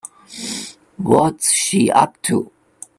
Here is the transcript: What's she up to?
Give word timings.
What's 0.97 1.51
she 1.51 1.91
up 1.91 2.19
to? 2.23 2.51